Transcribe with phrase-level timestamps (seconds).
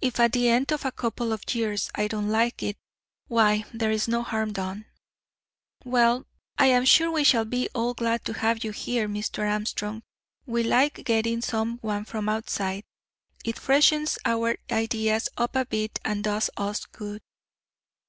[0.00, 2.76] If at the end of a couple of years I don't like it,
[3.26, 4.86] why, there is no harm done."
[5.82, 9.50] "Well, I am sure we shall be all glad to have you here, Mr.
[9.52, 10.04] Armstrong;
[10.46, 12.84] we like getting some one from outside,
[13.44, 17.20] it freshens our ideas up a bit and does us good.